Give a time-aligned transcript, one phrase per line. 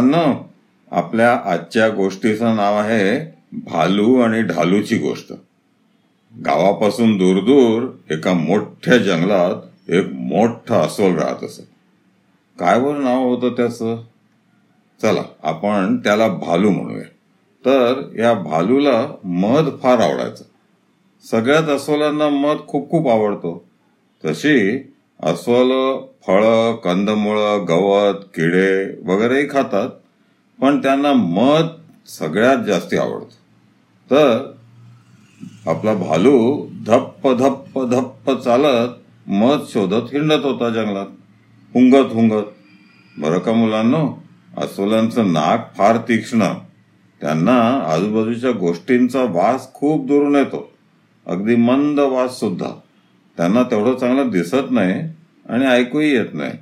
[0.00, 0.42] मुलांना
[0.90, 5.32] आपल्या आजच्या गोष्टीचं नाव आहे भालू आणि ढालूची गोष्ट.
[6.46, 11.60] गावापासून दूर दूर एका मोठ्या जंगलात एक मोठा अस्वल राहत असत.
[12.58, 14.02] काय वर नाव होतं त्याचं?
[15.02, 17.04] चला आपण त्याला भालू म्हणूया.
[17.66, 20.44] तर या भालूला मध फार आवडायचं.
[21.24, 23.64] सगळ्याच अस्वलांना मध खूप खूप आवडतो.
[24.24, 24.78] तशी
[25.22, 29.88] अस्वल फळं कंदमुळं गवत किडे वगैरेही खातात
[30.60, 31.66] पण त्यांना मध
[32.06, 33.36] सगळ्यात जास्ती आवडतं.
[34.10, 34.52] तर
[35.66, 38.88] आपला भालू धप्प धप्प धप्प चालत
[39.26, 41.06] मध शोधत हिंडत होता जंगलात.
[41.74, 42.44] हुंगत हुंगत.
[43.18, 44.14] बरं का मुलांनो?
[44.58, 46.44] अस्वलांचं नाक फार तीक्ष्ण.
[47.20, 50.70] त्यांना आजूबाजूच्या गोष्टींचा वास खूप दुरून येतो.
[51.26, 52.80] अगदी मंद वास सुद्धा.
[53.36, 54.92] त्यांना तेवढं चांगलं दिसत नाही
[55.48, 56.52] आणि ऐकूही येत नाही.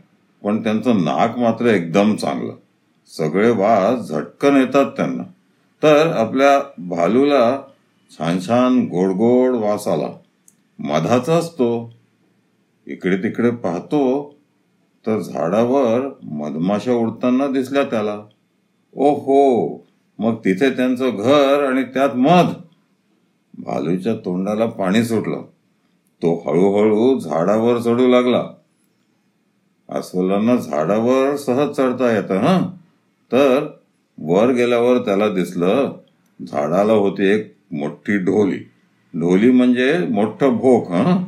[0.44, 2.52] पण त्यांचं नाक मात्र एकदम चांगलं.
[3.06, 5.22] सगळे वास झटकन येतात त्यांना.
[5.82, 7.62] तर आपल्या भालूला
[8.10, 10.08] छान छान गोड गोड वास आला.
[10.78, 11.94] मधाचा असतो.
[12.86, 14.34] इकडे तिकडे पाहतो.
[15.06, 18.20] तर झाडावर मधमाशा उडताना दिसल्या त्याला.
[18.96, 19.76] ओ हो
[20.18, 22.52] मग तिथे त्यांचं घर आणि त्यात मध.
[23.58, 25.42] भालूच्या तोंडाला पाणी सुटलं.
[26.22, 28.44] तो हळूहळू झाडावर चढू लागला.
[29.88, 32.70] अस्वलांना झाडावर सहज चढता येतं हा?
[33.32, 33.66] तर
[34.18, 35.92] वर गेल्यावर त्याला दिसलं
[36.40, 38.58] झाडाला होती एक मोठी ढोली.
[39.14, 41.24] ढोली म्हणजे मोठं भोक हा?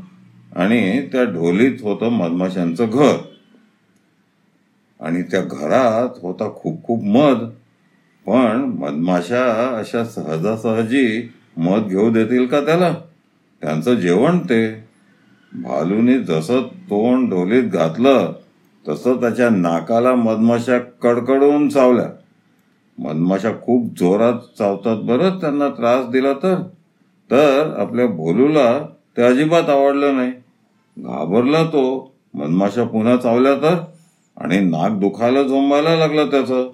[0.57, 3.17] आणि त्या ढोलीत होतं मधमाशांचं घर.
[5.01, 7.39] आणि त्या घरात होता खूप खूप मध
[8.27, 12.95] पण मधमाशा अशा सहजासहजी मध घेऊ देतील का त्याला?
[13.67, 14.73] त्यांचं जेवण ते.
[15.53, 18.33] भालूने जसं तोंड ढोलीत घातलं
[18.89, 22.07] तसं त्याच्या नाकाला मधमाशा कडकडून चावल्या.
[22.99, 26.63] मधमाशा खूप जोरात चावतात बरं त्यांना त्रास दिला तर.
[27.31, 28.79] तर आपल्या भोलूला
[29.17, 30.31] ते अजिबात आवडलं नाही.
[30.99, 33.75] घाबरला तो मधमाशा पुन्हा चावल्या तर.
[34.37, 36.71] आणि नाक दुखायला झोंबायला लागलं त्याचं.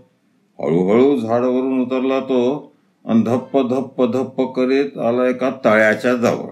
[0.59, 2.72] हळूहळू झाडावरून उतरला तो
[3.04, 6.50] आणि धप्प धप्प धप्प करीत आला एका तळ्याच्या जवळ.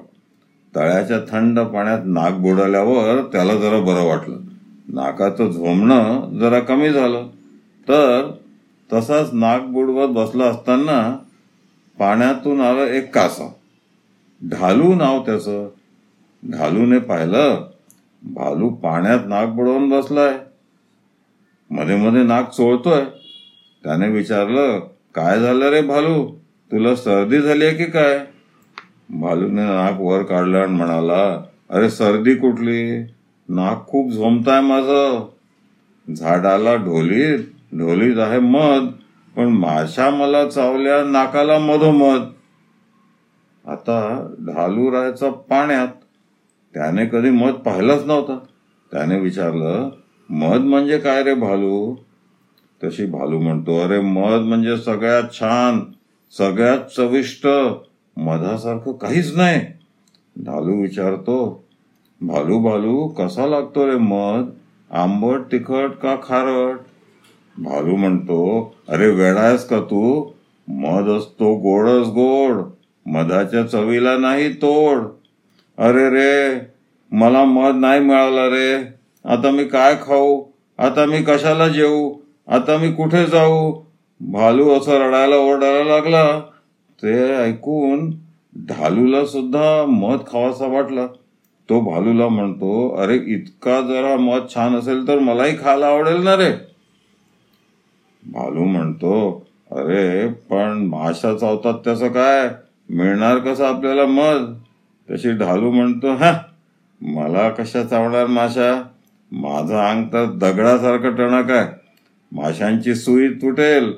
[0.77, 4.37] तळ्याच्या थंड पाण्यात नाक बुडाल्यावर त्याला जरा बरं वाटलं.
[4.89, 7.27] नाकाचं झोमणं जरा कमी झालं.
[7.89, 8.31] तर
[8.93, 11.19] तसाच नाक बुडवत बसला असताना
[11.99, 13.53] पाण्यातून आलं एक कासा.
[14.51, 15.69] ढालू नाव त्याचं.
[16.51, 17.67] ढालूने पाहिलं
[18.23, 20.39] भालू पाण्यात नाक बुडवून बसलाय.
[21.71, 23.05] मध्ये मध्ये नाक चोळतोय.
[23.85, 24.79] त्याने विचारलं
[25.15, 26.35] काय झालं रे भालू?
[26.73, 28.19] तुला सर्दी झाली आहे की काय?
[29.10, 33.03] भालूने नाक वर काढलं आणि म्हणाला अरे सर्दी कुठली?
[33.48, 35.26] नाक खूप झोमताय माझं.
[36.15, 37.38] झाडाला ढोलीत
[37.72, 38.87] ढोलीत आहे मध
[39.37, 42.21] पण माशा मला चावल्या नाकाला मधोमध.
[43.65, 45.88] आता ढालू राहायचा पाण्यात
[46.75, 48.38] त्याने कधी मध पाहिलंच नव्हतं.
[48.92, 49.91] त्याने विचारलं
[50.28, 51.94] मध म्हणजे काय रे भालू?
[52.84, 55.81] तशी भालू म्हणतो अरे मध म्हणजे सगळ्यात छान
[56.38, 57.47] सगळ्यात चविष्ट
[58.21, 59.61] मधासारखं काहीच नाही.
[60.45, 61.65] ढालू विचारतो
[62.21, 64.51] भालू भालू कसा लागतो रे मध?
[64.91, 66.79] आंबट तिखट का खारट?
[67.59, 70.31] भालू म्हणतो अरे वेडायस का तू?
[70.69, 72.63] मध असतो गोडच गोड.
[73.07, 74.99] मधाच्या चवीला नाही तोड.
[75.79, 76.61] अरे रे
[77.13, 78.83] मला मध नाही मिळाला रे.
[79.25, 80.43] आता मी काय खाऊ?
[80.79, 82.13] आता मी कशाला जेऊ?
[82.49, 83.73] आता मी कुठे जाऊ?
[84.21, 86.41] भालू असं रडायला ओरडायला लागला.
[87.03, 88.11] ते ऐकून
[88.69, 91.06] ढालूला सुद्धा मध खावासा वाटला.
[91.69, 96.50] तो भालूला म्हणतो अरे इतका जरा मध छान असेल तर मलाही खायला आवडेल ना रे.
[98.22, 99.12] भालू म्हणतो
[99.71, 102.48] अरे पण माशा चावतात त्याचं काय?
[102.91, 104.53] मिळणार कसं आपल्याला मध?
[105.09, 106.33] तशी ढालू म्हणतो हा
[107.01, 108.83] मला कशा चावणार माशा
[109.33, 111.66] माझं अंग तर दगडासारखं टणक आहे.
[112.33, 113.92] माशांची सुई तुटेल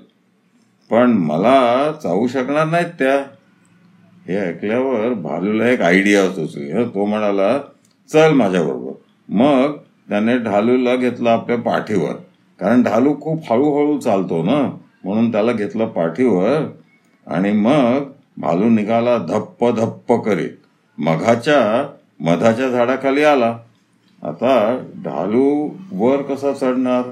[0.92, 3.16] पण मला चावू शकणार नाहीत त्या.
[4.28, 6.84] हे ऐकल्यावर भालूला एक आयडिया सुचली.
[6.84, 7.58] तो म्हणाला
[8.12, 8.92] चल माझ्याबरोबर.
[9.28, 9.72] मग
[10.08, 12.12] त्याने ढालूला घेतलं आपल्या पाठीवर.
[12.60, 16.70] कारण ढालू खूप हळूहळू चालतो ना म्हणून त्याला घेतलं पाठीवर.
[17.26, 17.98] आणि मग
[18.36, 20.50] भालू निघाला धप्प धप्प करीत.
[20.98, 21.88] मघाच्या
[22.20, 23.58] मधाच्या झाडाखाली आला.
[24.22, 27.02] आता ढालू वर कसा चढणार?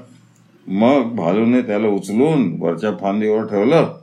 [0.67, 3.97] मग भालूने त्याला उचलून वरच्या फांदीवर ठेवलं.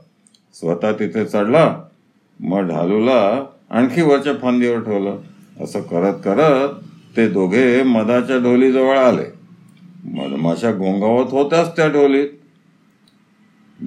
[0.53, 1.83] स्वतः तिथे चढला.
[2.39, 5.17] मग ढालूला आणखी वरच्या फांदीवर ठेवलं.
[5.61, 6.69] असं करत करत
[7.17, 9.25] ते दोघे मधाच्या ढोलीजवळ आले.
[10.03, 12.29] मधमाशा गोंगावत होत्याच त्या ढोलीत.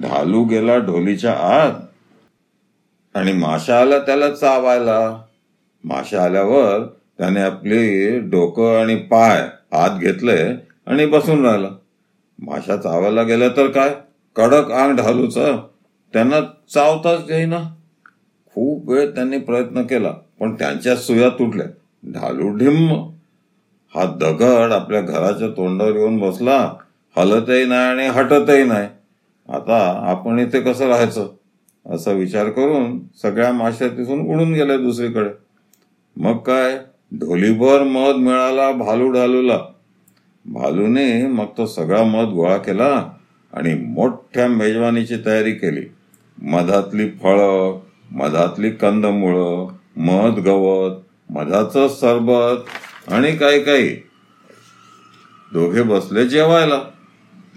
[0.01, 1.71] ढालू गेला ढोलीच्या आत
[3.15, 5.21] आणि माशा आला त्याला चावायला.
[5.83, 6.83] माशा आल्यावर
[7.17, 9.39] त्याने आपली डोकं आणि पाय
[9.71, 10.53] हात घेतले
[10.85, 11.67] आणि बसून राहिला.
[12.39, 13.95] माशा चावायला गेल्या तर काय?
[14.35, 15.57] कडक आंग ढालूचं.
[16.13, 16.39] त्यांना
[16.73, 17.59] चावताच येईना.
[18.53, 21.65] खूप वेळ त्यांनी प्रयत्न केला पण त्यांच्या सुया तुटल्या.
[22.05, 22.93] ढालू ढिम्म.
[23.95, 26.73] हा दगड आपल्या घराच्या तोंडावर येऊन बसला.
[27.17, 28.87] हलतही नाही आणि हटतही नाही.
[29.49, 31.27] आता आपण इथे कसं राहायचं?
[31.89, 35.29] असा विचार करून सगळ्या माश्या तिथून उडून गेल्या दुसरीकडे.
[36.15, 36.77] मग काय?
[37.13, 39.72] ढोलीभर मध मिळाला भालू ढालूला.
[40.45, 43.11] भालूने मग तो सगळा मध गोळा केला
[43.53, 45.85] आणि मोठ्या मेजवानीची तयारी केली.
[46.41, 47.79] मधातली फळं
[48.11, 49.67] मधातली कंदमुळं
[49.97, 50.91] मध गवत
[51.29, 52.57] मधाचं सरबत
[53.11, 53.89] आणि काही काही.
[55.53, 56.83] दोघे बसले जेवायला.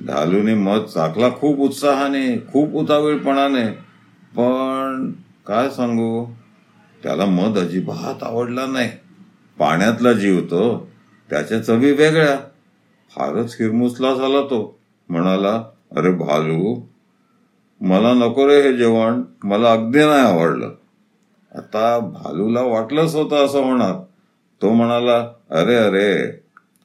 [0.07, 3.73] ढालूने मध चाकला खूप उत्साहाने खूप उतावीळपणाने.
[4.37, 5.13] पण
[5.47, 6.33] काय सांगू?
[7.03, 8.91] त्याला मध अजिबात आवडला नाही.
[9.59, 10.91] पाण्यातला जीव तो
[11.31, 12.39] त्याच्या चवी वेगळ्या.
[13.11, 14.79] फारच हिरमुसला झाला तो.
[15.09, 15.65] म्हणाला
[15.97, 16.81] अरे भालू
[17.81, 19.23] मला नको रे हे जेवण.
[19.45, 20.71] मला अगदी नाही आवडलं.
[21.55, 23.95] आता भालूला वाटलंच होतं असं होणार.
[24.63, 26.27] तो म्हणाला अरे अरे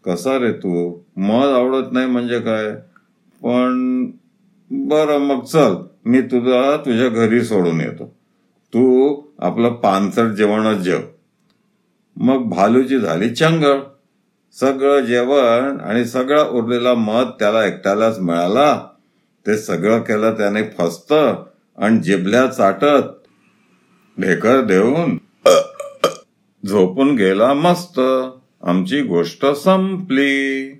[0.05, 0.99] कसा रे तू?
[1.17, 2.75] मध आवडत नाही म्हणजे काय?
[3.43, 4.05] पण
[4.71, 5.73] बरं मग चल
[6.05, 8.05] मी तुला तुझ्या घरी सोडून येतो.
[8.73, 10.99] तू आपलं पानसट जेवणच जेव.
[12.15, 13.79] मग भालूची झाली चंगळ.
[14.59, 18.87] सगळं जेवण आणि सगळा उरलेला मध त्याला एकट्यालाच मिळाला.
[19.47, 21.13] ते सगळं केलं त्याने फसत
[21.77, 23.27] आणि जिबल्या चाटत
[24.21, 25.17] ढेकर देऊन
[26.65, 27.99] झोपून गेला मस्त.
[28.63, 30.71] आमची गोष्ट संपली.